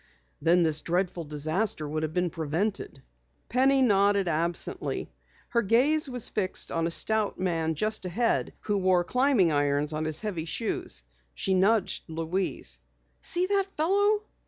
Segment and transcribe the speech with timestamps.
[0.41, 3.03] Then this dreadful disaster would have been prevented."
[3.49, 5.11] Penny nodded absently.
[5.49, 10.05] Her gaze was fixed upon a stout man just ahead who wore climbing irons on
[10.05, 11.03] his heavy shoes.
[11.35, 12.79] She nudged Louise.
[13.21, 14.23] "See that fellow?"